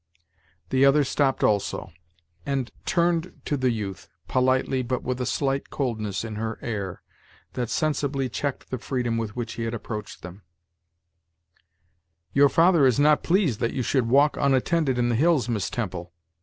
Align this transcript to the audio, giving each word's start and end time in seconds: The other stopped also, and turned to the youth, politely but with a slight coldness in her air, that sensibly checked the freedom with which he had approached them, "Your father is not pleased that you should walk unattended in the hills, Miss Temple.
The 0.71 0.83
other 0.83 1.03
stopped 1.03 1.43
also, 1.43 1.91
and 2.43 2.71
turned 2.87 3.39
to 3.45 3.55
the 3.55 3.69
youth, 3.69 4.09
politely 4.27 4.81
but 4.81 5.03
with 5.03 5.21
a 5.21 5.27
slight 5.27 5.69
coldness 5.69 6.23
in 6.25 6.37
her 6.37 6.57
air, 6.63 7.03
that 7.53 7.69
sensibly 7.69 8.27
checked 8.27 8.71
the 8.71 8.79
freedom 8.79 9.19
with 9.19 9.35
which 9.35 9.53
he 9.53 9.63
had 9.65 9.75
approached 9.75 10.23
them, 10.23 10.41
"Your 12.33 12.49
father 12.49 12.87
is 12.87 12.99
not 12.99 13.21
pleased 13.21 13.59
that 13.59 13.73
you 13.73 13.83
should 13.83 14.09
walk 14.09 14.37
unattended 14.37 14.97
in 14.97 15.09
the 15.09 15.15
hills, 15.15 15.47
Miss 15.47 15.69
Temple. 15.69 16.11